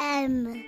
[0.00, 0.64] M.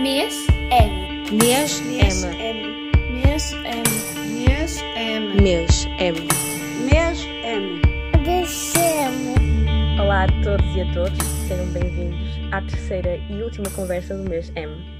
[0.00, 1.24] Mês M.
[1.32, 2.36] Mês Mês M.
[2.38, 2.92] M.
[3.24, 3.52] Mês
[4.94, 5.42] M.
[5.42, 6.28] Mês M.
[6.86, 7.82] Mês M.
[8.24, 10.00] Mês M.
[10.00, 14.52] Olá a todos e a todos, sejam bem-vindos à terceira e última conversa do mês
[14.54, 14.97] M.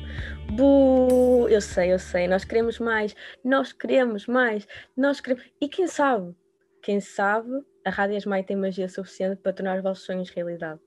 [0.59, 3.15] Bu, eu sei, eu sei, nós queremos mais,
[3.45, 5.45] nós queremos mais, nós queremos.
[5.61, 6.35] E quem sabe?
[6.83, 10.81] Quem sabe a Rádio Esmai tem magia suficiente para tornar os vossos sonhos realidade.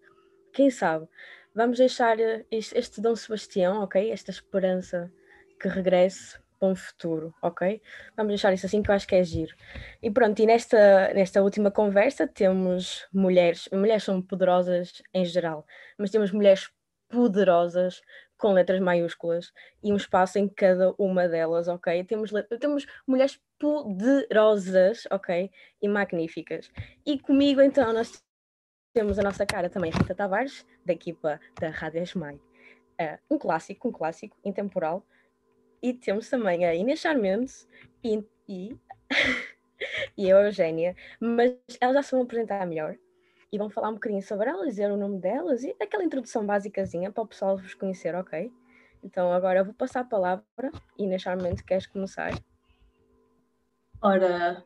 [0.52, 1.08] Quem sabe?
[1.56, 4.12] Vamos deixar eh, este, este Dom Sebastião, ok?
[4.12, 5.10] Esta esperança
[5.58, 7.82] que regresse para um futuro, ok?
[8.18, 9.56] Vamos deixar isso assim que eu acho que é giro.
[10.04, 15.66] E pronto, e nesta, nesta última conversa temos mulheres, mulheres são poderosas em geral,
[15.98, 16.70] mas temos mulheres
[17.12, 18.02] poderosas
[18.42, 22.04] com letras maiúsculas e um espaço em cada uma delas, ok?
[22.04, 25.52] Temos, temos mulheres poderosas, ok?
[25.80, 26.72] E magníficas.
[27.06, 28.24] E comigo então nós
[28.94, 32.42] temos a nossa cara também, Rita Tavares, da equipa da Rádio Esmai.
[33.00, 35.06] Ah, um clássico, um clássico intemporal.
[35.80, 37.68] E temos também a Inês Charmentos
[38.04, 38.76] e, e,
[40.18, 42.98] e a Eugénia, mas elas já se vão apresentar melhor
[43.52, 47.12] e vão falar um bocadinho sobre elas, dizer o nome delas e aquela introdução basicazinha
[47.12, 48.52] para o pessoal vos conhecer, ok?
[49.04, 50.72] Então agora eu vou passar a palavra.
[50.98, 52.32] Inês Charmentos, queres começar?
[54.02, 54.64] Ora,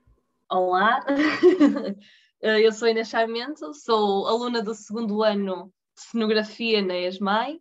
[0.49, 1.03] olá,
[2.41, 7.59] Eh, eu sou Inês Charmento, sou aluna do segundo ano de cenografia na ESMAI.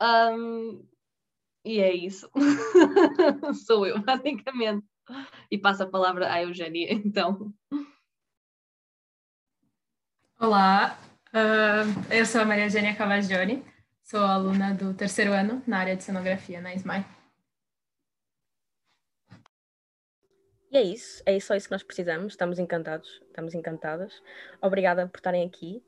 [0.00, 0.86] Ahm,
[1.64, 2.30] e é isso.
[3.66, 4.86] sou eu, basicamente.
[5.50, 7.52] E passo a palavra à Eugénia, então.
[10.42, 10.98] Olá,
[11.32, 13.64] ah, eu sou a Maria Eugênia Cavagioni,
[14.02, 17.06] sou aluna do terceiro ano na área de cenografia na SMAI.
[20.72, 22.32] E é isso, é só isso que nós precisamos.
[22.32, 24.12] Estamos encantados, estamos encantadas.
[24.60, 25.80] Obrigada por estarem aqui.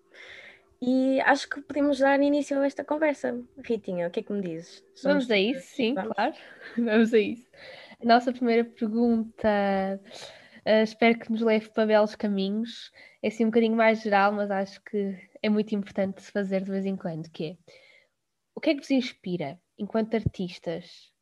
[0.81, 3.35] E acho que podemos dar início a esta conversa.
[3.65, 4.85] Ritinha, o que é que me dizes?
[5.03, 6.15] Vamos Somos a todas- isso, sim, vamos?
[6.15, 6.35] claro.
[6.79, 7.51] Vamos a isso.
[8.01, 9.49] A nossa primeira pergunta,
[10.65, 12.91] eh, espero que nos leve para belos caminhos.
[13.23, 16.71] É assim um bocadinho mais geral, mas acho que é muito importante se fazer de
[16.71, 17.57] vez em quando, que é
[18.55, 21.13] o que é que vos inspira enquanto artistas?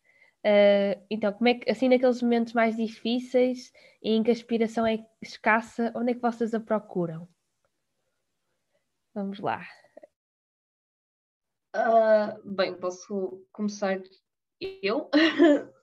[0.45, 4.87] Eh, então, como é que, assim, naqueles momentos mais difíceis e em que a inspiração
[4.87, 7.29] é escassa, onde é que vocês a procuram?
[9.15, 9.63] Vamos lá.
[11.75, 14.03] Ah, bem, posso começar
[14.61, 15.11] eu?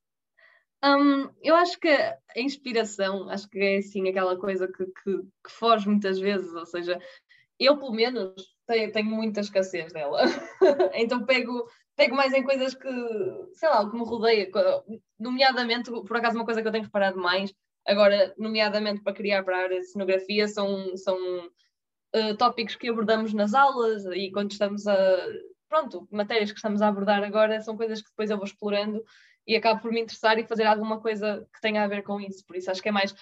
[0.83, 5.51] Hum, eu acho que a inspiração, acho que é assim aquela coisa que, que, que
[5.51, 6.97] foge muitas vezes, ou seja,
[7.59, 8.33] eu pelo menos
[8.65, 10.21] tenho, tenho muita escassez dela.
[10.95, 12.89] então pego, pego mais em coisas que,
[13.53, 14.49] sei lá, que me rodeia,
[15.19, 17.53] nomeadamente, por acaso uma coisa que eu tenho reparado mais,
[17.85, 21.17] agora, nomeadamente para criar para a área de cenografia, são, são
[22.13, 24.95] eh, tópicos que abordamos nas aulas e quando estamos a.
[25.67, 29.03] Pronto, matérias que estamos a abordar agora são coisas que depois eu vou explorando
[29.49, 32.45] e acabo por me interessar e fazer alguma coisa que tenha a ver com isso.
[32.45, 33.15] Por isso acho que é mais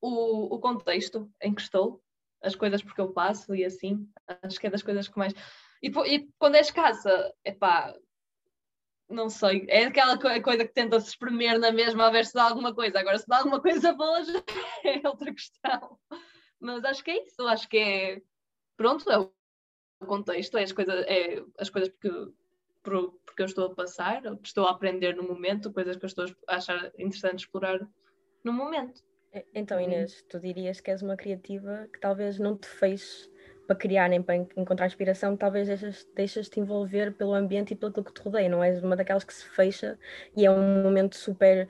[0.00, 2.00] o, o contexto em que estou,
[2.40, 4.08] as coisas porque eu passo e assim.
[4.42, 5.34] Acho que é das coisas que mais.
[5.82, 7.94] E, e quando é escassa, epá,
[9.08, 12.34] não sei, é aquela co- coisa que tenta se espremer na mesma a ver se
[12.34, 13.00] dá alguma coisa.
[13.00, 14.32] Agora, se dá alguma coisa boa, já
[14.84, 15.98] é outra questão.
[16.60, 18.22] Mas acho que é isso, acho que é.
[18.76, 19.32] Pronto, é o
[20.06, 22.08] contexto, é as coisas, é as coisas porque,
[22.82, 26.04] por- porque eu estou a passar, ou que estou a aprender no momento, coisas que
[26.04, 27.80] eu estou a achar interessante explorar
[28.44, 29.02] no momento.
[29.54, 29.80] Então.
[29.80, 33.30] Inês, tu dirias que és uma criativa que talvez não te fez
[33.66, 37.92] para criar nem para en- encontrar inspiração, talvez deixas- deixas-te envolver pelo ambiente e pelo
[37.92, 39.96] que te rodeia, não és uma daquelas que se fecha
[40.36, 41.68] e é um momento super,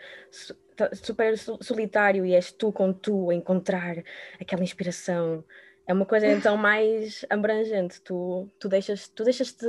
[0.94, 4.02] super so- solitário e és tu com tu a encontrar
[4.40, 5.44] aquela inspiração.
[5.86, 9.66] É uma coisa então mais abrangente, tu, tu deixas, tu deixas-te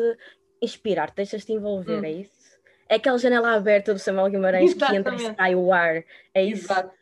[0.62, 2.06] inspirar, deixas-te envolver, Hum.
[2.06, 2.52] é isso?
[2.88, 5.36] É aquela janela aberta do Samuel Guimarães que entra e Exatamente.
[5.38, 6.04] sai o ar,
[6.34, 6.64] é isso?
[6.66, 6.94] Exato.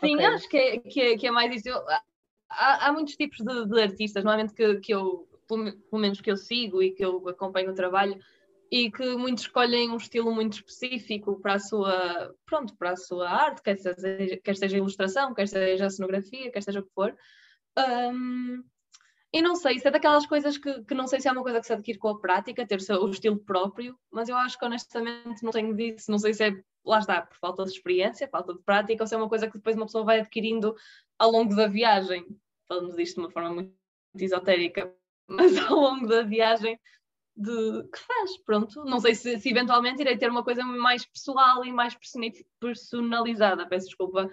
[0.00, 0.26] Sim, Ok.
[0.26, 1.68] acho que é, que, é, que é mais isso.
[1.68, 1.84] Eu-
[2.48, 6.20] há, há muitos tipos de, de artistas, normalmente que, que eu, pelo, me- pelo menos
[6.20, 8.18] que eu sigo e que eu acompanho o trabalho,
[8.72, 13.28] e que muitos escolhem um estilo muito específico para a sua, pronto, para a sua
[13.28, 17.14] arte, quer seja, quer seja ilustração, quer seja cenografia, quer seja o que for.
[17.78, 18.62] Hum,
[19.32, 21.60] e não sei, isso é daquelas coisas que, que não sei se é uma coisa
[21.60, 25.42] que se adquire com a prática, ter o estilo próprio, mas eu acho que honestamente
[25.42, 28.62] não tenho disso, não sei se é, lá está, por falta de experiência, falta de
[28.62, 30.74] prática, ou se é uma coisa que depois uma pessoa vai adquirindo
[31.18, 32.26] ao longo da viagem.
[32.66, 33.72] Falamos disto de uma forma muito
[34.16, 34.92] esotérica,
[35.28, 36.78] mas ao longo da viagem
[37.36, 38.84] de, que faz, pronto.
[38.84, 41.96] Não sei se, se, eventualmente irei ter uma coisa mais pessoal e mais
[42.60, 44.28] personalizada, peço desculpa,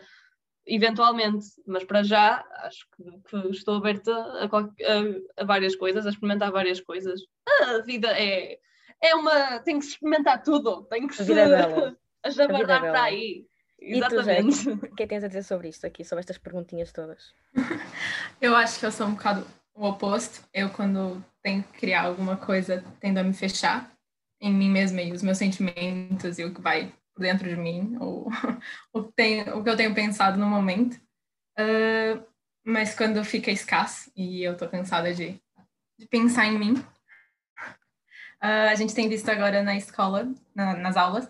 [0.68, 6.10] eventualmente, mas para já acho que, que estou aberta a, a, a, várias coisas, a
[6.10, 7.22] experimentar várias coisas.
[7.62, 8.60] A vida é,
[9.02, 9.60] é uma.
[9.60, 11.31] tem que se experimentar tudo, tem que se
[12.24, 13.46] a jabardar para aí.
[13.80, 14.69] Exatamente.
[14.69, 17.34] E tu, o que é tens a dizer sobre isto aqui, sobre estas perguntinhas todas?
[18.42, 19.46] eu acho que eu sou um bocado
[19.78, 20.44] o oposto.
[20.54, 23.92] Eu, quando tenho que criar alguma coisa, tendo a me fechar
[24.42, 28.30] em mim mesma e os meus sentimentos e o que vai dentro de mim, ou
[28.94, 30.96] o o que eu tenho pensado no momento.
[31.60, 32.24] Uh,
[32.64, 35.42] mas quando fica escasso e eu estou cansada de,
[35.98, 41.25] de, pensar em mim, uh, a gente tem visto agora na escola, na, nas aulas,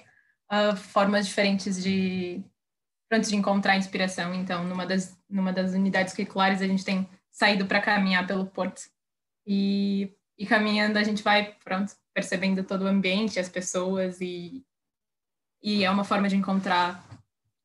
[0.52, 2.44] uh, formas diferentes de,
[3.08, 4.34] pronto, de encontrar inspiração.
[4.34, 8.82] Então, numa das, numa das unidades curriculares, a gente tem saído para caminhar pelo porto.
[9.46, 14.66] E, e caminhando, a gente vai, pronto, percebendo todo o ambiente, as pessoas e
[15.68, 17.06] e é uma forma de encontrar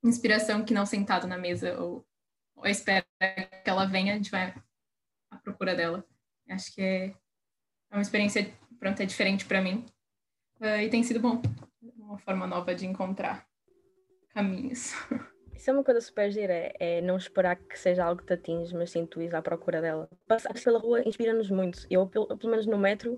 [0.03, 2.05] inspiração que não sentado na mesa ou,
[2.57, 3.07] ou espera
[3.63, 4.53] que ela venha, a gente vai
[5.31, 6.05] à procura dela.
[6.51, 9.87] Acho que é, é uma experiência, pronto, é diferente para mim.
[10.61, 11.41] Uh, e tem sido bom.
[11.97, 13.47] Uma forma nova de encontrar
[14.31, 14.95] caminhos.
[15.55, 18.75] Isso é uma coisa super gira, é, não esperar que seja algo que te atinge,
[18.75, 20.09] mas sim tu ir à procura dela.
[20.27, 21.87] Passar pela rua inspira-nos muito.
[21.89, 23.17] Eu, pelo, pelo menos no metro,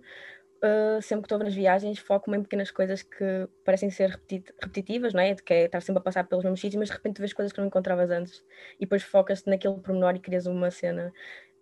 [0.62, 5.12] uh, sempre que estou nas viagens, foco-me em pequenas coisas que parecem ser repetit repetitivas,
[5.12, 5.34] não é?
[5.34, 7.52] De que é estar sempre a passar pelos mesmos sítios, mas de repente vês coisas
[7.52, 8.44] que não encontravas antes
[8.76, 11.12] e depois focas-te naquele pormenor e crias uma cena.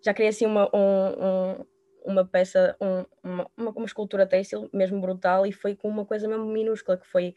[0.01, 1.65] Já criei assim uma, um, um,
[2.05, 6.45] uma peça, um, uma, uma, escultura têxtil mesmo brutal e foi com uma coisa mesmo
[6.45, 7.33] minúscula, que foi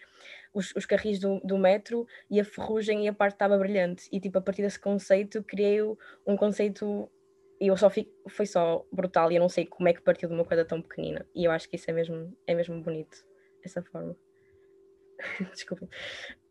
[0.52, 4.08] os, os carris do, do metro e a ferrugem e a parte estava brilhante.
[4.10, 5.80] E tipo, a partir desse conceito, criei
[6.26, 7.10] um conceito
[7.60, 10.28] e eu só fico, foi só brutal e eu não sei como é que partiu
[10.28, 11.26] de uma coisa tão pequenina.
[11.34, 13.24] E eu acho que isso é mesmo, é mesmo bonito,
[13.64, 14.16] essa forma.
[15.52, 15.88] Desculpa.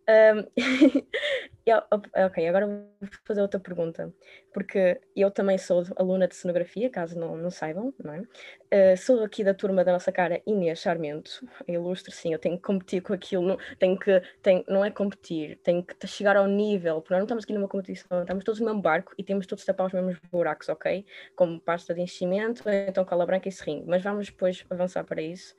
[0.08, 0.46] Um,
[2.28, 4.14] ok, agora vou fazer outra pergunta,
[4.54, 8.94] porque eu também sou aluna de cenografia, caso não, não saibam, não é?
[8.94, 12.62] Uh, sou aqui da turma da nossa cara Inês Charmento, ilustre, sim, eu tenho que
[12.62, 17.02] competir com aquilo, não, tenho que, tenho, não é competir, tenho que chegar ao nível,
[17.02, 19.66] porque nós não estamos aqui numa competição, estamos todos no mesmo barco e temos todos
[19.66, 21.04] tapar os mesmos buracos, ok?
[21.36, 25.56] Como pasta de enchimento, então cola branca e serrinho, mas vamos depois avançar para isso.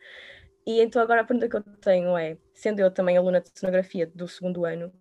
[0.67, 4.07] E então agora a pergunta que eu tenho é, sendo eu também aluna de cenografia
[4.07, 4.93] do segundo ano,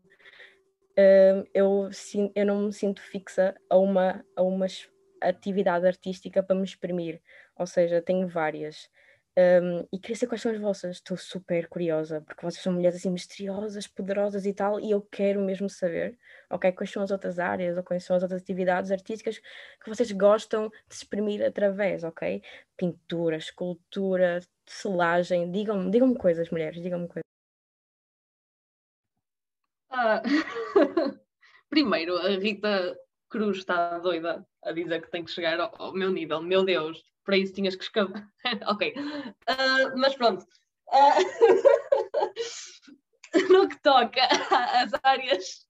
[0.98, 1.90] uh, eu,
[2.36, 4.68] eu não me sinto fixa a uma, a uma
[5.22, 7.22] atividade artística para me exprimir,
[7.58, 8.90] ou seja, tenho várias.
[9.38, 10.96] Um, e queria saber quais são as vossas.
[10.96, 15.42] Estou super curiosa, porque vocês são mulheres assim misteriosas, poderosas e tal, e eu quero
[15.42, 16.18] mesmo saber,
[16.50, 19.40] ok, quais são as outras áreas ou quais são as outras atividades artísticas
[19.84, 22.42] que vocês gostam de exprimir através, ok?
[22.78, 24.40] Pintura, escultura,
[24.72, 27.26] selagem, digam-me digam coisas, mulheres, digam-me coisas.
[29.90, 30.22] Ah,
[31.70, 32.98] primeiro, a Rita
[33.30, 37.38] Cruz está doida a dizer que tem que chegar ao, meu nível, meu Deus para
[37.38, 38.30] isso tinhas que escavar.
[38.68, 38.94] ok.
[38.96, 40.46] Uh, mas pronto.
[40.88, 41.16] Uh,
[43.52, 45.68] no que toca às áreas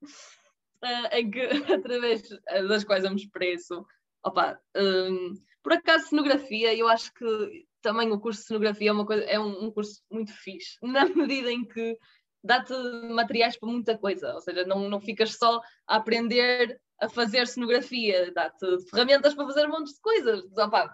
[0.83, 1.41] uh, em que,
[1.74, 2.27] através
[2.68, 3.86] das quais eu me expresso,
[4.24, 5.33] opa, um,
[5.63, 9.40] por acaso, cenografia, eu acho que também o curso de cenografia é, uma coisa, é
[9.40, 11.96] um, um curso muito fixe, na medida em que
[12.44, 12.74] dá-te
[13.10, 18.32] materiais para muita coisa, ou seja, não, não ficas só a aprender a fazer cenografia,
[18.34, 20.44] dá-te ferramentas para fazer um monte de coisas,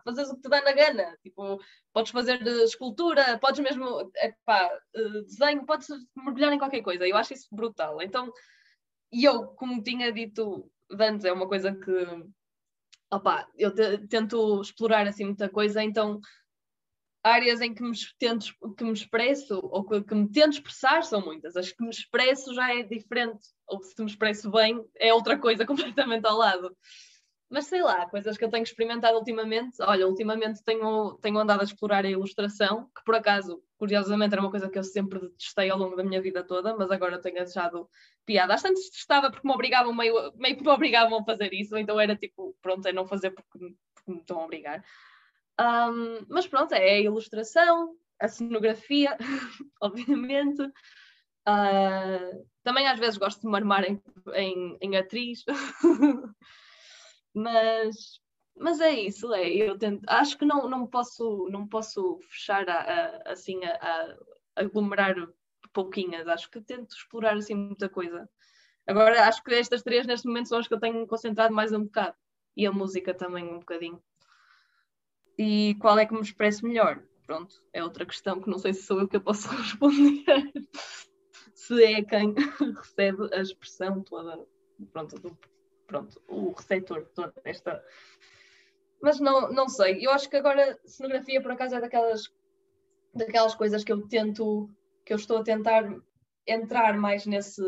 [0.03, 1.61] fazes o que te dá na gana, tipo,
[1.93, 7.33] podes fazer escultura, podes mesmo, epá, eh, desenho, podes mergulhar em qualquer coisa, eu acho
[7.33, 8.33] isso brutal, então,
[9.13, 10.69] e eu, como tinha dito
[10.99, 12.07] antes, é uma coisa que,
[13.57, 16.19] eu te, tento explorar assim muita coisa, então
[17.23, 21.21] áreas em que me, tento, que me expresso ou que, que, me tento expressar são
[21.21, 21.55] muitas.
[21.55, 25.65] As que me expresso já é diferente, ou se me expresso bem é outra coisa
[25.67, 26.75] completamente ao lado.
[27.51, 29.75] Mas sei lá, coisas que eu tenho experimentado ultimamente.
[29.81, 34.49] Olha, ultimamente tenho, tenho andado a explorar a ilustração, que por acaso, curiosamente, era uma
[34.49, 37.89] coisa que eu sempre detestei ao longo da minha vida toda, mas agora tenho achado
[38.25, 38.53] piada.
[38.53, 41.99] Às tantas detestava porque me obrigavam meio, meio que me obrigavam a fazer isso, então
[41.99, 44.81] era tipo, pronto, é não fazer porque, porque me estão a obrigar.
[45.59, 49.17] Um, mas pronto, é a ilustração, a cenografia,
[49.81, 50.61] obviamente.
[51.47, 54.01] Uh, também às vezes gosto de me armar em,
[54.33, 55.43] em, em atriz,
[57.33, 58.19] mas,
[58.55, 62.79] mas é isso, é, eu tento, acho que não, não, posso, não posso fechar a,
[62.79, 63.73] a, assim a,
[64.55, 65.15] a aglomerar
[65.73, 68.29] pouquinhas, acho que tento explorar assim muita coisa.
[68.87, 71.83] Agora acho que estas três neste momento são as que eu tenho concentrado mais um
[71.83, 72.15] bocado.
[72.57, 74.01] E a música também um bocadinho
[75.41, 77.01] e qual é que me expresso melhor?
[77.31, 80.25] pronto, é outra questão que não sei se sou eu que eu posso responder.
[81.55, 82.33] se é quem
[82.75, 84.45] recebe a expressão toda,
[84.91, 85.37] pronto, do,
[85.87, 87.81] pronto o receptor toda esta.
[89.01, 92.29] Mas não, não sei, eu acho que agora cenografia por acaso é daquelas,
[93.15, 94.69] daquelas coisas que eu tento,
[95.05, 95.89] que eu estou a tentar
[96.45, 97.63] entrar mais nesse,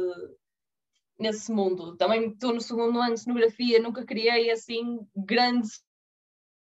[1.18, 1.96] nesse mundo.
[1.96, 5.82] Também estou no segundo ano de cenografia, nunca criei assim grandes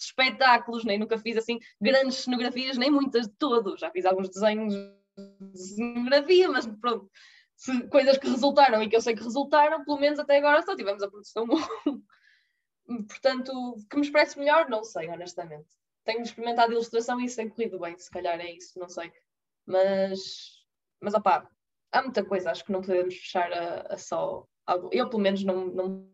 [0.06, 3.78] espetáculos, nem nunca fiz assim grandes cenografias, nem muitas de todo.
[3.78, 7.10] Já fiz alguns desenhos de cenografia, mas pronto,
[7.56, 10.76] se, coisas que resultaram e que eu sei que resultaram, pelo menos até agora só
[10.76, 12.04] tivemos a produção 1.
[13.08, 15.68] Portanto, que me expresse melhor, não sei, honestamente.
[16.04, 19.12] Tenho experimentado ilustração e isso tem corrido bem, se calhar é isso, não sei.
[19.66, 20.20] Mas,
[21.00, 21.50] mas opá,
[21.92, 24.90] há muita coisa, acho que não podemos fechar a, a só algo.
[24.92, 26.10] Eu, pelo menos, não, não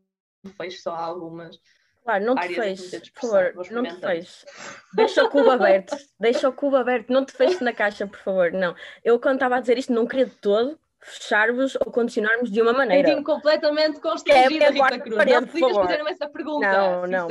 [0.55, 1.60] fecho só a algumas.
[2.03, 4.46] Claro, não te feches, por favor, não te feches.
[4.94, 8.51] Deixa o cubo aberto, deixa o cubo aberto, não te feches na caixa, por favor,
[8.51, 8.75] não.
[9.03, 12.74] Eu, quando estava a dizer isto, não queria de todo fechar-vos ou condicionar-vos de uma
[12.74, 13.08] maneira.
[13.08, 15.15] Senti-me completamente constrangida, é, Rita Cruz.
[15.15, 17.29] Parede, não fiquem fazer-me essa pergunta, não, não.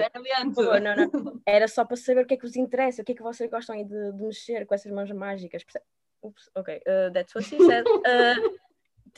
[0.54, 1.40] Favor, não, não.
[1.46, 3.50] Era só para saber o que é que vos interessa, o que é que vocês
[3.50, 5.64] gostam de, de mexer com essas mãos mágicas.
[6.22, 7.84] Ups, ok, uh, that's what she said.
[7.88, 8.58] Uh,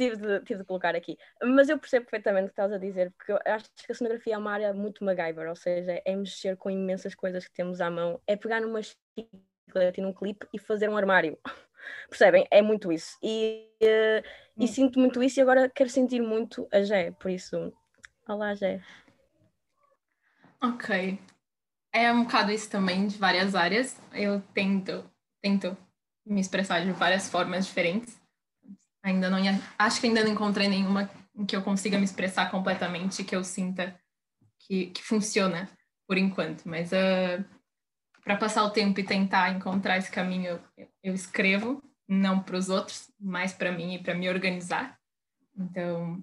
[0.00, 1.18] tive, de, tive de colocar aqui.
[1.42, 4.34] Mas eu percebo perfeitamente o que estás a dizer, porque eu acho que a cenografia
[4.34, 7.90] é uma área muito MacGyver, ou seja, é mexer com imensas coisas que temos à
[7.90, 11.38] mão, é pegar numa chiclete e num clipe e fazer um armário.
[12.08, 12.46] Percebem?
[12.50, 13.18] É muito isso.
[13.22, 14.26] E, uh,
[14.56, 14.66] e hum.
[14.66, 17.72] sinto muito isso e agora quero sentir muito a Gé, por isso.
[18.26, 18.80] Olá, Gé.
[20.62, 21.18] Ok.
[21.92, 24.00] É um bocado isso também de várias áreas.
[24.12, 25.04] Eu tento,
[25.42, 25.76] tento
[26.24, 28.19] me expressar de várias formas diferentes.
[29.02, 29.38] Ainda não
[29.78, 33.42] acho que ainda não encontrei nenhuma em que eu consiga me expressar completamente, que eu
[33.42, 33.98] sinta
[34.58, 35.68] que, que funciona
[36.06, 36.68] por enquanto.
[36.68, 36.94] Mas uh,
[37.40, 37.44] ah,
[38.22, 40.60] para passar o tempo e tentar encontrar esse caminho,
[41.02, 44.98] eu, escrevo, não para os outros, mas para mim e para me organizar.
[45.56, 46.22] Então,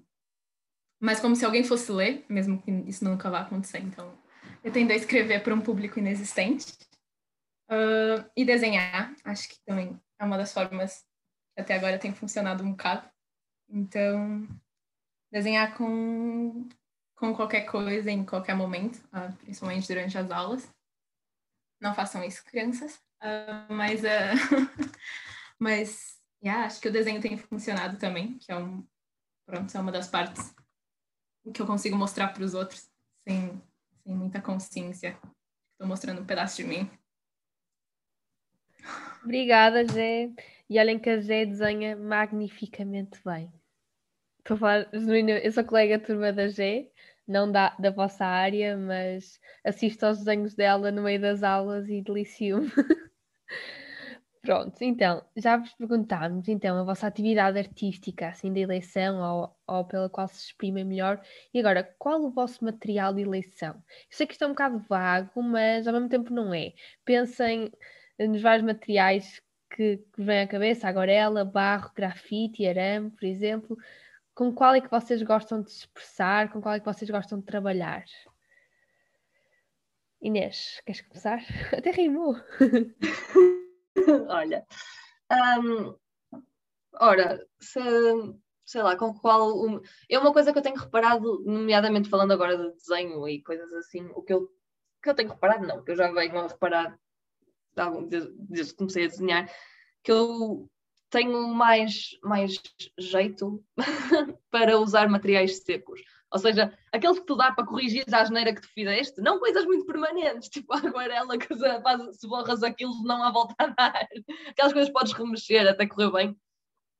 [1.00, 3.78] mas como se alguém fosse ler, mesmo que isso nunca vá acontecer.
[3.78, 4.16] Então,
[4.62, 6.66] eu tendo a escrever para um público inexistente
[7.70, 11.04] Uh, e desenhar, acho que também é uma das formas
[11.58, 13.08] até agora tem funcionado um bocado.
[13.68, 14.46] Então,
[15.30, 16.68] desenhar com,
[17.16, 20.72] com qualquer coisa, em qualquer momento, uh, principalmente durante as aulas.
[21.80, 22.96] Não façam isso, crianças.
[23.20, 24.02] Uh, mas,
[25.58, 28.86] mas yeah, acho que o desenho tem funcionado também, que é, um,
[29.44, 30.54] pronto, é uma das partes
[31.52, 32.88] que eu consigo mostrar para os outros
[33.26, 33.60] sem,
[34.04, 35.18] sem muita consciência.
[35.72, 36.90] Estou mostrando um pedaço de mim.
[39.22, 40.30] Obrigada, Zé.
[40.70, 43.50] E olhem que a Zé desenha magnificamente bem.
[44.38, 46.90] Estou a falar, eu sou colega turma da Zé,
[47.26, 52.02] não da, da vossa área, mas assisto aos desenhos dela no meio das aulas e
[52.02, 52.70] delicio-me.
[54.42, 59.84] Pronto, então, já vos perguntámos então a vossa atividade artística, assim, de eleição ou, ou
[59.84, 61.20] pela qual se exprime melhor.
[61.52, 63.74] E agora, qual o vosso material de eleição?
[63.74, 66.72] Eu sei que isto é um bocado vago, mas ao mesmo tempo não é.
[67.04, 67.70] Pensem
[68.18, 73.76] nos vários materiais que, que vêm à cabeça, aguarela, barro, grafite, arame, por exemplo.
[74.34, 76.50] Com qual é que vocês gostam de expressar?
[76.50, 78.04] Com qual é que vocês gostam de trabalhar?
[80.20, 81.38] Inês, queres começar?
[81.76, 82.34] Até rimou.
[84.28, 84.64] Olha,
[85.30, 85.94] um,
[87.00, 87.80] ora, se,
[88.64, 89.58] sei lá, com qual.
[89.64, 93.72] Um, é uma coisa que eu tenho reparado, nomeadamente falando agora de desenho e coisas
[93.74, 94.48] assim, o que eu,
[95.02, 96.98] que eu tenho reparado, não, que eu já venho a reparar
[98.08, 99.50] desde, que comecei a desenhar,
[100.02, 100.68] que eu
[101.10, 102.60] tenho mais, mais
[102.98, 103.64] jeito
[104.50, 106.00] para usar materiais secos.
[106.30, 109.64] Ou seja, aqueles que tu dá para corrigir a asneira que tu fizeste, não coisas
[109.64, 111.48] muito permanentes, tipo a aguarela que
[112.12, 114.08] se borras aquilo não há volta a dar.
[114.48, 116.30] Aquelas coisas podes remexer até correr bem.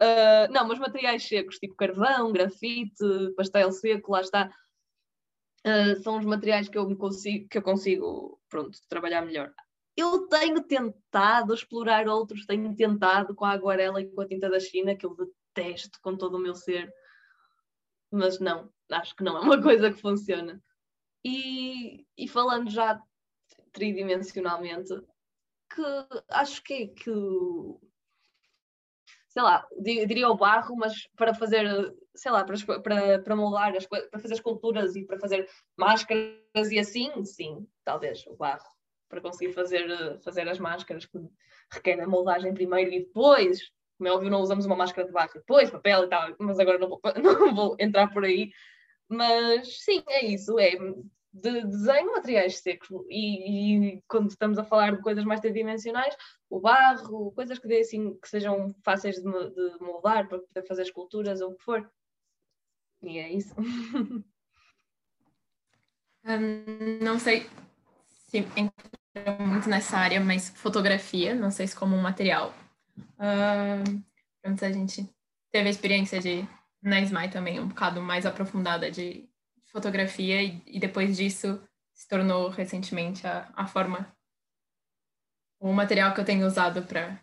[0.01, 3.05] Uh, não, mas materiais secos, tipo carvão, grafite,
[3.37, 4.51] pastel seco, lá está.
[5.67, 9.53] Uh, são os materiais que eu, consigo, que eu consigo pronto, trabalhar melhor.
[9.99, 14.61] Eu tenho tentado explorar outros, tenho tentado com a aguarela e com a tinta da
[14.61, 16.88] China, que eu detesto com todo o meu ser,
[18.09, 20.62] mas não, acho que não é uma coisa que funciona.
[21.25, 23.02] E, e falando já
[23.73, 24.95] tridimensionalmente,
[25.75, 25.83] que
[26.31, 27.11] acho que é que
[29.31, 31.67] sei lá, diria o barro, mas para fazer,
[32.14, 36.78] sei lá, para, para, para moldar, as, para fazer esculturas e para fazer máscaras e
[36.78, 38.78] assim, sim, talvez o barro
[39.09, 41.19] para conseguir fazer, fazer as máscaras que
[41.71, 45.33] requerem a moldagem primeiro e depois, como é óbvio, não usamos uma máscara de barro,
[45.35, 48.50] depois papel e tal, mas agora não vou, não vou entrar por aí.
[49.09, 50.73] Mas sim, é isso, é
[51.33, 52.88] de desenho, materiais secos.
[53.09, 56.15] E, e, quando estamos a falar de coisas mais tridimensionais,
[56.50, 60.83] o barro, coisas que, dê, assim, que sejam fáceis de, de moldar para poder fazer
[60.83, 61.91] esculturas ou o que for.
[63.03, 63.55] E é isso.
[66.25, 67.47] Um, não sei
[68.29, 72.55] se entra muito nessa área, mas fotografia, não sei se como um material.
[73.19, 74.03] Um,
[74.45, 75.09] antes a gente
[75.51, 76.47] teve a experiência de,
[76.83, 79.29] na SMAI também, um bocado mais aprofundada de
[79.73, 81.61] fotografia e, e depois disso
[81.93, 84.15] se tornou recentemente a, a forma,
[85.59, 87.21] o material que eu tenho usado para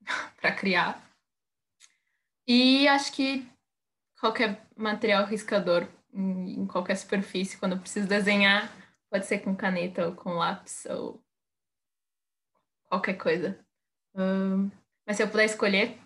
[0.56, 1.04] criar.
[2.46, 3.46] E acho que
[4.18, 8.70] qualquer material riscador em, em qualquer superfície, quando eu preciso desenhar,
[9.14, 11.22] pode ser com caneta ou com lápis ou
[12.88, 13.56] qualquer coisa.
[14.12, 14.68] Um,
[15.06, 15.96] mas se eu puder escolher,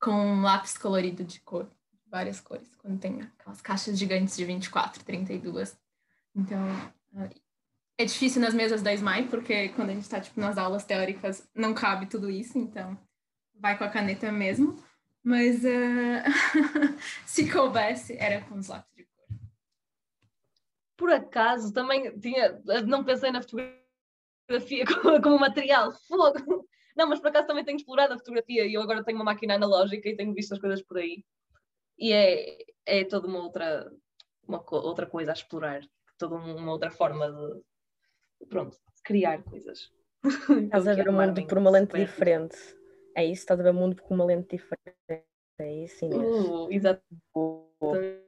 [0.00, 1.70] com um lápis colorido de cor,
[2.06, 5.78] várias cores, quando tem aquelas caixas gigantes de 24, 32.
[6.34, 6.58] Então,
[7.98, 11.46] é difícil nas mesas da SMAI, porque quando a gente está tipo, nas aulas teóricas
[11.54, 12.96] não cabe tudo isso, então
[13.56, 14.82] vai com a caneta mesmo.
[15.22, 16.24] Mas uh,
[17.26, 18.97] se coubesse, era com os lápis.
[20.98, 26.66] Por acaso, também tinha, não pensei na fotografia como, como material, fogo!
[26.96, 29.54] Não, mas por acaso também tenho explorado a fotografia e eu agora tenho uma máquina
[29.54, 31.24] analógica e tenho visto as coisas por aí.
[31.96, 33.88] E é, é toda uma outra,
[34.46, 35.80] uma outra coisa a explorar,
[36.18, 39.92] toda uma outra forma de, pronto, de criar coisas.
[40.64, 42.56] Estás a ver o mundo por uma lente diferente.
[43.16, 45.24] É isso, estás a ver o mundo com uma lente diferente.
[45.60, 46.48] É isso, Inês.
[46.48, 48.27] Uh, exatamente.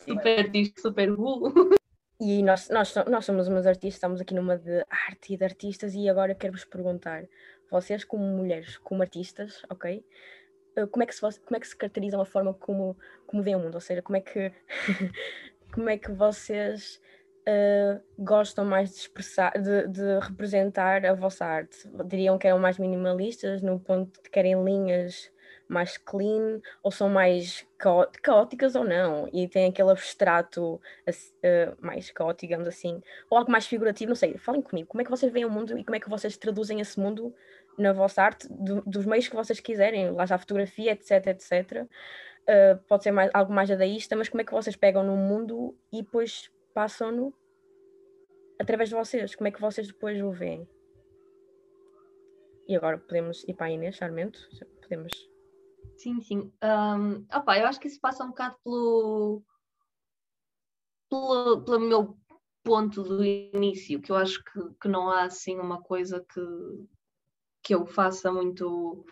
[0.00, 1.76] Super artista, super burro.
[2.18, 5.94] E nós, nós, nós somos umas artistas, estamos aqui numa de arte e de artistas,
[5.94, 7.24] e agora quero-vos perguntar:
[7.70, 10.02] vocês, como mulheres, como artistas, ok?
[10.76, 12.96] Eh, como é que se, como é que se caracterizam a forma como,
[13.26, 13.74] como veem o mundo?
[13.74, 14.52] Ou seja, como é que,
[15.72, 17.00] como é que vocês
[17.48, 21.88] uh, gostam mais de expressar, de, de, representar a vossa arte?
[22.06, 25.30] Diriam que eram mais minimalistas, no ponto de querem linhas
[25.68, 27.66] mais clean ou são mais
[28.22, 33.66] caóticas ou não e tem aquele abstrato uh, mais caótico, digamos assim, ou algo mais
[33.66, 36.00] figurativo, não sei, falem comigo, como é que vocês veem o mundo e como é
[36.00, 37.34] que vocês traduzem esse mundo
[37.76, 41.82] na vossa arte, do, dos meios que vocês quiserem, lá já fotografia, etc, etc.
[41.82, 45.76] Uh, pode ser mais, algo mais adaísta, mas como é que vocês pegam no mundo
[45.92, 47.34] e depois passam-no
[48.58, 49.34] através de vocês?
[49.34, 50.66] Como é que vocês depois o veem?
[52.68, 54.48] E agora podemos ir para a Inês Charmento?
[54.80, 55.28] Podemos
[55.96, 56.52] Sim, sim.
[56.62, 59.42] Um, opa, eu acho que isso passa um bocado pelo,
[61.08, 62.18] pelo, pelo meu
[62.62, 66.40] ponto do início, que eu acho que, que não há assim uma coisa que,
[67.62, 69.04] que eu faça muito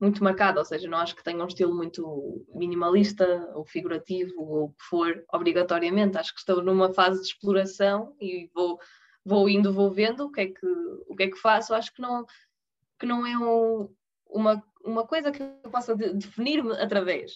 [0.00, 4.64] muito marcada, ou seja, não acho que tenha um estilo muito minimalista ou figurativo ou
[4.64, 6.18] o que for, obrigatoriamente.
[6.18, 8.80] Acho que estou numa fase de exploração e vou,
[9.24, 10.66] vou indo, vou vendo o que é que,
[11.06, 11.72] o que, é que faço.
[11.72, 12.26] Acho que não,
[12.98, 13.94] que não é um,
[14.26, 17.32] uma uma coisa que eu possa de, definir-me através.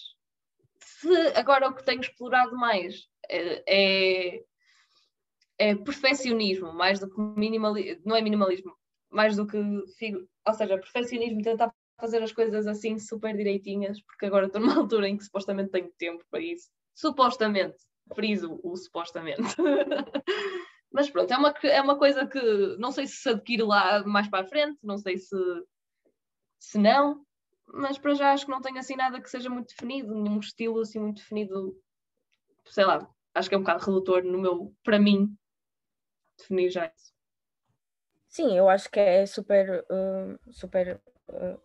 [0.79, 4.43] Se agora o que tenho explorado mais é, é,
[5.57, 8.75] é perfeccionismo, mais do que minimalismo, não é minimalismo,
[9.09, 14.45] mais do que, ou seja, perfeccionismo, tentar fazer as coisas assim super direitinhas, porque agora
[14.47, 16.69] estou numa altura em que supostamente tenho tempo para isso.
[16.95, 17.77] Supostamente,
[18.15, 19.55] friso o supostamente.
[20.91, 22.39] Mas pronto, é uma, é uma coisa que
[22.77, 25.35] não sei se se adquire lá mais para a frente, não sei se,
[26.59, 27.25] se não,
[27.67, 30.81] mas para já acho que não tenho assim nada que seja muito definido, nenhum estilo
[30.81, 31.79] assim muito definido,
[32.65, 35.35] sei lá, acho que é um bocado redutor no meu, para mim,
[36.37, 37.13] definir já isso.
[38.29, 41.59] Sim, eu acho que é super, uh, super, uh,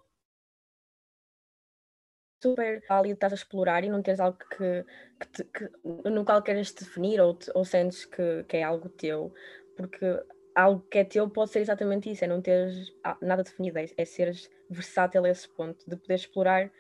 [2.43, 4.85] super válido estás a explorar e não teres algo que,
[5.21, 8.89] que, te, que no qual queres definir ou, te, ou sentes que, que é algo
[8.89, 9.33] teu,
[9.77, 10.07] porque
[10.55, 14.05] algo que é teu pode ser exatamente isso, é não teres nada definido, é, é
[14.05, 16.71] seres versátil a esse ponto, de poder explorar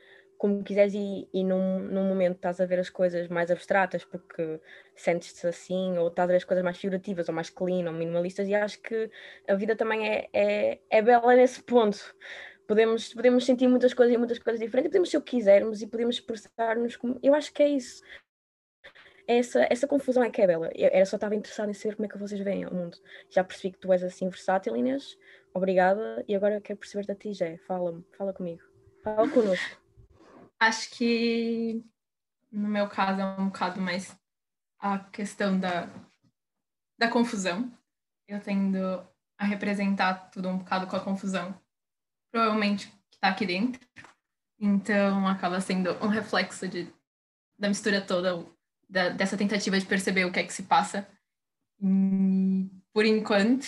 [0.42, 4.60] como quiseres e, e num, num momento estás a ver as coisas mais abstratas porque
[4.96, 8.48] sentes-te assim, ou estás a ver as coisas mais figurativas, ou mais clean, ou minimalistas,
[8.48, 9.08] e acho que
[9.46, 11.98] a vida também é, é, é bela nesse ponto.
[12.66, 16.16] Podemos, podemos sentir muitas coisas e muitas coisas diferentes, podemos ser o quisermos e podemos
[16.16, 17.20] expressar-nos como.
[17.22, 18.02] Eu acho que é isso
[19.26, 20.70] essa, essa confusão é que é bela.
[20.74, 22.98] Eu era só estava interessada em saber como é que vocês veem o mundo.
[23.30, 25.16] Já percebi que tu és assim versátil, Inês.
[25.54, 26.24] Obrigada.
[26.26, 27.58] E agora quero perceber da ti, Jé.
[27.66, 28.62] Fala-me, fala comigo.
[29.02, 29.80] Fala connosco.
[30.58, 31.84] Acho que
[32.50, 34.16] no meu caso é um bocado mais
[34.78, 35.88] a questão da,
[36.98, 37.72] da confusão.
[38.28, 38.78] Eu tendo
[39.38, 41.58] a representar tudo um bocado com a confusão.
[42.30, 43.80] Provavelmente que está aqui dentro.
[44.58, 46.92] Então acaba sendo um reflexo de,
[47.58, 48.46] da mistura toda,
[48.92, 51.08] da, dessa tentativa de perceber o que é que se passa
[52.92, 53.66] por enquanto,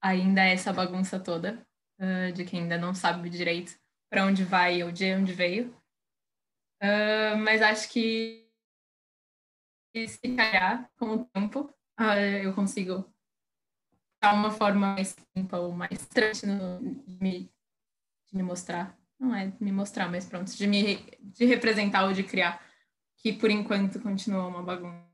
[0.00, 1.64] ainda é essa bagunça toda,
[2.00, 3.78] uh, de quem ainda não sabe direito
[4.10, 5.68] para onde vai ou de onde veio.
[6.82, 8.50] Uh, mas acho que
[9.94, 13.04] se calhar, com o tempo, uh, eu consigo
[14.20, 17.52] dar uma forma mais limpa ou mais tranquila de me,
[18.26, 18.98] de me mostrar.
[19.20, 22.60] Não é de me mostrar, mas pronto, de me de representar ou de criar,
[23.22, 25.06] que por enquanto continua uma bagunça.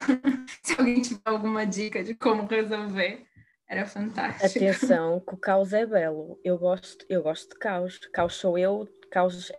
[0.62, 3.26] Se alguém tiver alguma dica de como resolver,
[3.66, 4.44] era fantástico.
[4.44, 6.38] Atenção, que o caos é belo.
[6.44, 7.98] Eu gosto, eu gosto de caos.
[8.12, 9.50] Caos sou eu, caos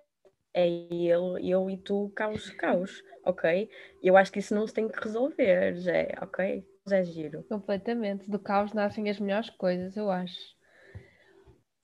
[0.53, 3.69] é ele, eu e tu, caos, caos, ok?
[4.01, 6.65] Eu acho que isso não se tem que resolver, já é, ok?
[6.87, 7.43] Já é giro.
[7.49, 8.29] Completamente.
[8.29, 10.55] Do caos nascem as melhores coisas, eu acho.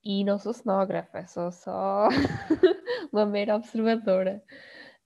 [0.04, 2.08] E não sou cenógrafa, sou só
[3.12, 4.42] uma mera observadora.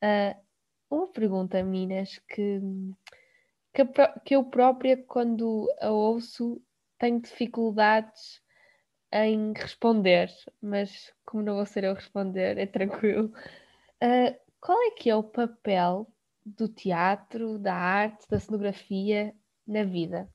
[0.04, 0.45] Uh,
[0.90, 2.62] uma pergunta, meninas, que,
[3.74, 3.84] que,
[4.24, 6.62] que eu própria, quando a ouço,
[6.98, 8.42] tenho dificuldades
[9.12, 10.30] em responder,
[10.62, 13.34] mas como não vou ser eu responder, é tranquilo.
[14.04, 16.08] Uh, qual é que é o papel
[16.46, 19.34] do teatro, da arte, da cenografia
[19.68, 20.30] na vida?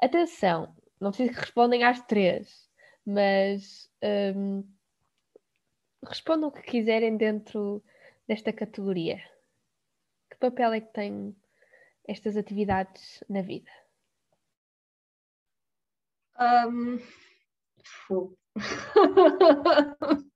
[0.00, 2.68] Atenção, não preciso que respondem às três,
[3.04, 3.90] mas
[4.34, 4.64] um,
[6.06, 7.82] respondam o que quiserem dentro
[8.26, 9.20] desta categoria.
[10.40, 11.36] Papel é que têm
[12.08, 13.70] estas atividades na vida?
[16.40, 16.98] Um,
[18.08, 18.38] fogo.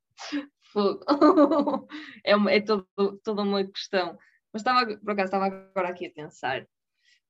[0.72, 1.88] fogo.
[2.22, 2.86] é, uma, é todo,
[3.24, 4.18] toda uma questão.
[4.52, 6.68] Mas estava, por acaso, estava agora aqui a pensar.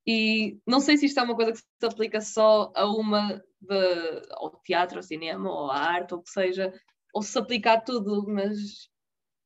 [0.05, 4.23] E não sei se isto é uma coisa que se aplica só a uma de,
[4.33, 6.75] ao teatro, ao cinema, ou à arte, ou o que seja,
[7.15, 8.91] ou se aplica a tudo, mas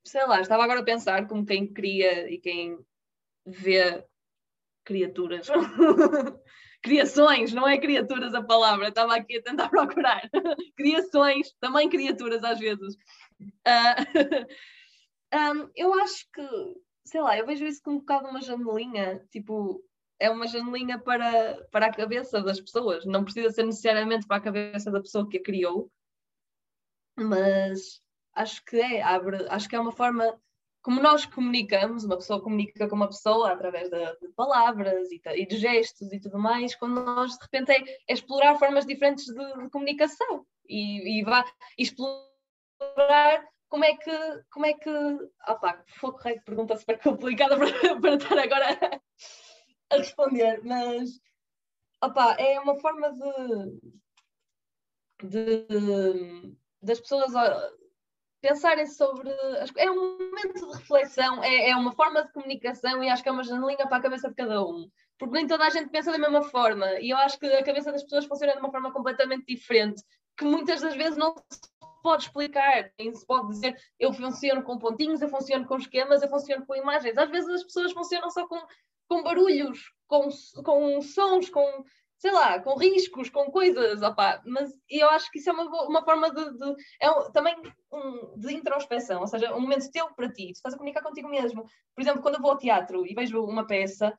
[0.07, 2.79] sei lá, estava agora a pensar como quem cria e quem
[3.49, 4.05] vê
[4.85, 5.49] criaturas.
[6.81, 10.23] Criações, não é criaturas a palavra, estava aqui a tentar procurar.
[10.77, 12.97] Criações, também criaturas às vezes.
[15.31, 16.43] Uh, um, eu acho que,
[17.05, 19.85] sei lá, eu vejo isso como um bocado uma janelinha, tipo,
[20.19, 24.41] é uma janelinha para, para a cabeça das pessoas, não precisa ser necessariamente para a
[24.41, 25.89] cabeça da pessoa que a criou,
[27.17, 28.03] mas
[28.35, 30.41] acho que é, abre, acho que é uma forma
[30.89, 35.47] como nós comunicamos, uma pessoa comunica com uma pessoa através de, de palavras e, e,
[35.47, 39.35] de gestos e tudo mais, quando nós de repente é, é explorar formas diferentes de,
[39.35, 41.45] de comunicação e, e vá
[41.77, 44.11] explorar como é que,
[44.51, 44.91] como é que,
[45.47, 49.03] opá, fogo rei, pergunta super complicada para, para estar agora
[49.91, 51.21] a, responder, mas
[52.03, 53.13] opá, é uma forma
[55.23, 57.35] de, de das pessoas
[58.41, 59.31] pensarem sobre.
[59.77, 63.33] É um momento de reflexão, é, é uma forma de comunicação e acho que é
[63.33, 64.89] uma janelinha para a cabeça de cada um.
[65.19, 67.91] Porque nem toda a gente pensa da mesma forma e eu acho que a cabeça
[67.91, 70.03] das pessoas funciona de uma forma completamente diferente,
[70.37, 71.61] que muitas das vezes não se
[72.03, 76.29] pode explicar, nem se pode dizer eu funciono com pontinhos, eu funciono com esquemas, eu
[76.29, 77.19] funciono com imagens.
[77.19, 78.61] Às vezes as pessoas funcionam só com,
[79.09, 80.29] com barulhos, com,
[80.63, 81.85] com sons, com
[82.19, 86.05] sei lá, com riscos, com coisas, opa, mas eu acho que isso é uma, uma
[86.05, 87.57] forma de, de é um, também
[87.93, 91.29] um, de introspeção, ou seja, um momento teu para ti, tu estás a comunicar contigo
[91.29, 91.65] mesmo.
[91.95, 94.17] Por exemplo, quando eu vou ao teatro e vejo uma peça,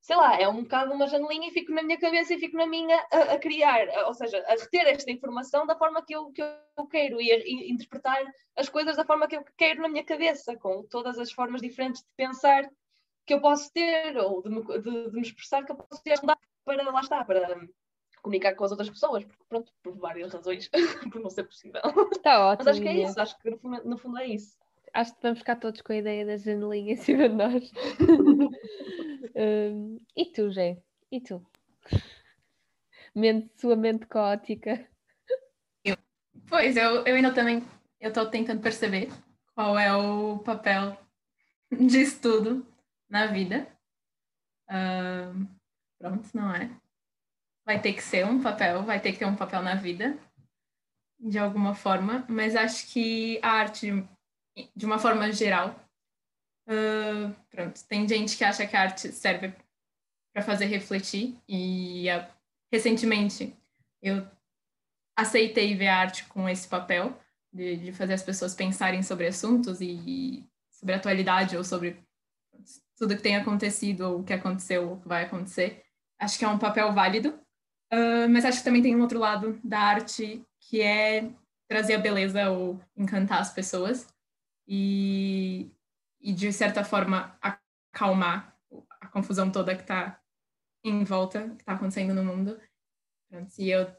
[0.00, 2.66] sei lá, é um bocado uma janelinha e fico na minha cabeça e fico na
[2.66, 6.32] minha a, a criar, a, ou seja, a reter esta informação da forma que eu,
[6.32, 8.24] que eu quero e a, interpretar
[8.56, 12.02] as coisas da forma que eu quero na minha cabeça, com todas as formas diferentes
[12.02, 12.68] de pensar
[13.26, 16.18] que eu posso ter ou de me, de, de me expressar que eu posso ter
[16.64, 17.60] para, lá está, para
[18.22, 20.70] comunicar com as outras pessoas, porque pronto, por várias razões,
[21.12, 21.80] por não ser possível.
[22.12, 22.64] Está ótimo.
[22.64, 24.56] Mas acho que é isso, acho que no fundo, no fundo é isso.
[24.94, 27.72] Acho que vamos ficar todos com a ideia da janelinha em cima de nós.
[29.34, 30.82] um, e tu, Jé?
[31.10, 31.44] E tu?
[33.14, 34.86] Mente, sua mente caótica.
[35.84, 35.96] Eu,
[36.48, 37.62] pois, eu, eu ainda também
[38.00, 39.10] estou tentando perceber
[39.54, 40.96] qual é o papel
[41.70, 42.66] disso tudo
[43.08, 43.66] na vida.
[44.70, 45.46] Um,
[46.02, 46.68] Pronto, não é?
[47.64, 50.18] Vai ter que ser um papel, vai ter que ter um papel na vida,
[51.16, 54.04] de alguma forma, mas acho que a arte,
[54.74, 55.78] de uma forma geral,
[56.66, 59.54] uh, pronto, tem gente que acha que a arte serve
[60.34, 62.26] para fazer refletir, e uh,
[62.72, 63.56] recentemente
[64.02, 64.26] eu
[65.16, 67.16] aceitei ver a arte com esse papel,
[67.52, 71.96] de, de fazer as pessoas pensarem sobre assuntos e sobre a atualidade ou sobre
[72.96, 75.81] tudo que tem acontecido ou o que aconteceu ou o que vai acontecer
[76.22, 77.30] acho que é um papel válido,
[77.92, 81.28] uh, mas acho que também tem um outro lado da arte que é
[81.68, 84.06] trazer a beleza ou encantar as pessoas
[84.66, 85.70] e,
[86.20, 88.56] e de certa forma acalmar
[89.00, 90.20] a confusão toda que está
[90.84, 92.60] em volta que está acontecendo no mundo.
[93.58, 93.90] E eu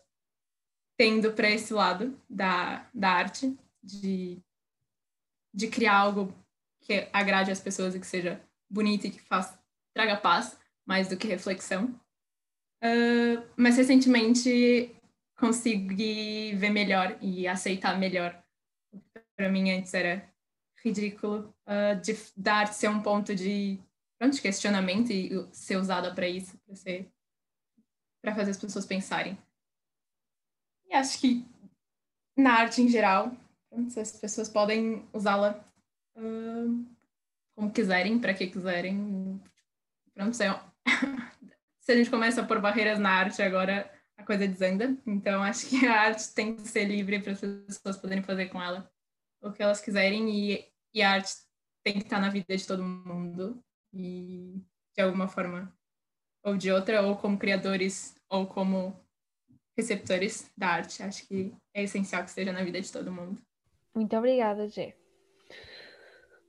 [0.97, 4.41] tendo para esse lado da, da arte, de,
[5.53, 6.33] de criar algo
[6.81, 9.59] que agrade as pessoas e que seja bonito e que faça,
[9.93, 11.99] traga paz, mais do que reflexão.
[12.83, 14.93] Uh, mas recentemente
[15.37, 18.43] consegui ver melhor e aceitar melhor.
[19.37, 20.29] Para mim antes era
[20.83, 23.79] ridículo uh, de, da arte ser um ponto de,
[24.19, 26.59] pronto, questionamento e ser usada para isso,
[28.21, 29.37] para fazer as pessoas pensarem.
[30.85, 31.45] E acho que
[32.37, 33.31] na arte em geral,
[33.71, 35.63] as pessoas podem usá-la
[36.17, 36.85] uh,
[37.55, 39.41] como quiserem, para que quiserem.
[40.13, 40.73] Pronto, é...
[41.83, 44.97] se a gente começa a pôr barreiras na arte agora, a coisa desanda.
[45.05, 48.61] Então, acho que a arte tem que ser livre para as pessoas poderem fazer com
[48.61, 48.89] ela
[49.41, 51.33] o que elas quiserem e, e a arte
[51.83, 53.61] tem que estar na vida de todo mundo
[53.93, 54.63] e
[54.95, 55.75] de alguma forma
[56.41, 58.97] ou de outra, ou como criadores ou como
[59.77, 61.03] receptores da arte.
[61.03, 63.41] Acho que é essencial que esteja na vida de todo mundo.
[63.93, 64.95] Muito obrigada, Gê.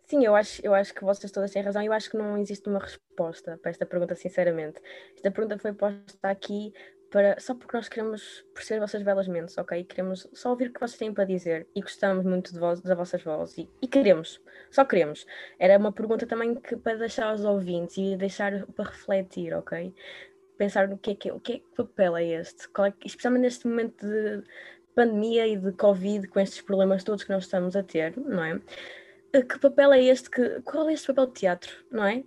[0.06, 1.82] Sim, eu acho, eu acho que vocês todas têm razão.
[1.82, 4.80] Eu acho que não existe uma resposta para esta pergunta, sinceramente.
[5.14, 6.72] Esta pergunta foi posta aqui
[7.14, 9.84] para, só porque nós queremos perceber vossas belas mentes, ok?
[9.84, 13.22] Queremos só ouvir o que vocês têm para dizer e gostamos muito de das vossas
[13.22, 15.24] vozes e, e, queremos, só queremos.
[15.58, 19.94] Era uma pergunta também que, para deixar aos ouvintes e deixar para refletir, ok?
[20.58, 23.68] Pensar no que é que, o que, é, que papel é este, é, especialmente neste
[23.68, 24.42] momento de
[24.94, 28.60] pandemia e de Covid, com estes problemas todos que nós estamos a ter, não é?
[29.34, 30.30] Eh, que papel é este?
[30.30, 32.22] Que, qual é este papel de teatro, não é?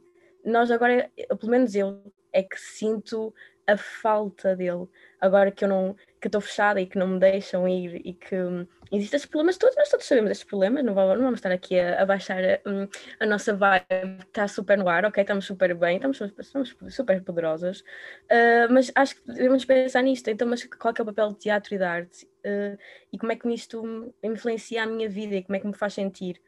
[0.46, 3.34] Nós agora, pelo menos eu, é que sinto
[3.66, 4.88] a falta dele.
[5.20, 8.36] Agora que eu não que estou fechada e que não me deixam ir e que
[8.36, 11.52] hum, existem estes problemas todos, nós todos sabemos estes problemas, não vamos, não vamos estar
[11.52, 12.88] aqui a, a baixar um,
[13.20, 17.82] a nossa vibe, está super no ar, ok, estamos super bem, estamos, estamos super poderosas,
[17.82, 21.76] uh, mas acho que devemos pensar nisto, então, mas qual é, o papel de teatro
[21.76, 22.26] e de arte?
[22.44, 22.78] Uh,
[23.14, 25.94] e como é que isto influencia a minha vida e como é que me faz
[25.94, 26.42] sentir?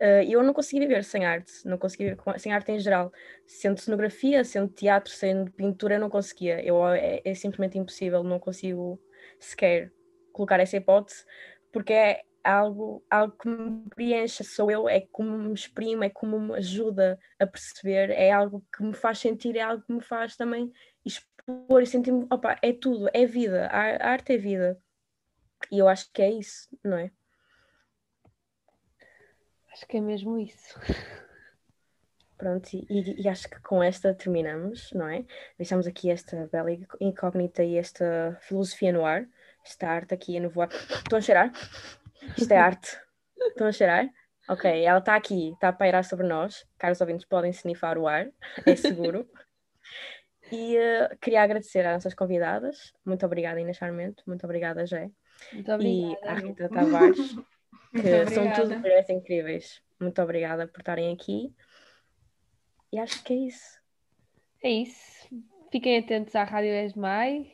[0.00, 3.12] Uh, eu não consegui viver sem arte, não consegui viver sem arte em geral.
[3.46, 6.62] Sendo cenografia, sendo teatro, sendo pintura, não conseguia.
[6.62, 9.00] Eu, é, é, simplesmente impossível, não consigo
[9.40, 9.92] sequer
[10.32, 11.24] colocar essa hipótese,
[11.72, 16.38] porque é algo, algo que me preenche, sou eu, é como me exprimo, é como
[16.38, 20.36] me ajuda a perceber, é algo que me faz sentir, é algo que me faz
[20.36, 20.70] também
[21.04, 24.78] expor e sentir-me, opa, é tudo, é vida, a arte é vida.
[25.72, 27.10] E eu acho que é isso, não é?
[29.76, 30.80] Acho que é mesmo isso.
[32.38, 35.22] Pronto, e, e, acho que com esta terminamos, não é?
[35.58, 39.26] Deixamos aqui esta bela incógnita e esta filosofia no ar,
[39.62, 40.70] esta arte aqui a nevoar.
[40.70, 41.52] Estão a cheirar?
[42.38, 42.98] Isto é arte.
[43.38, 44.08] Estão a cheirar?
[44.48, 46.66] Ok, ela está aqui, está a pairar sobre nós.
[46.78, 48.28] Caros ouvintes podem snifar o ar,
[48.64, 49.28] é seguro.
[50.50, 52.94] e uh, queria agradecer às nossas convidadas.
[53.04, 54.22] Muito obrigada, Inês Charmento.
[54.26, 55.10] Muito obrigada, Jé.
[55.52, 56.18] Muito obrigada.
[56.22, 57.36] E à Rita Tavares
[57.92, 59.82] que são tudo mulheres incríveis.
[60.00, 61.54] Muito obrigada por estarem aqui.
[62.92, 63.80] E acho que é isso.
[64.62, 65.28] É isso.
[65.70, 67.52] Fiquem atentos à Rádio Esmai.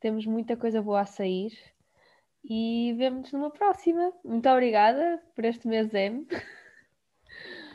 [0.00, 1.52] Temos muita coisa boa a sair.
[2.44, 4.12] E vemos-nos numa próxima.
[4.24, 6.26] Muito obrigada por este mês M.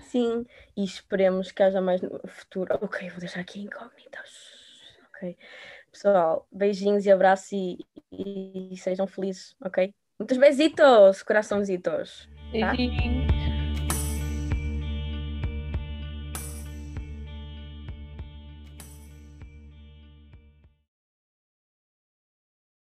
[0.04, 2.78] Sim, e esperemos que haja mais no futuro.
[2.82, 4.30] Ok, vou deixar aqui incógnitas.
[5.10, 5.38] Ok.
[5.92, 7.78] Pessoal, beijinhos e abraços e,
[8.12, 9.94] e, e sejam felizes, ok?
[10.20, 12.28] Muitos besitos, coraçãozitos.
[12.60, 12.74] Tá?
[12.74, 13.37] Beijinho.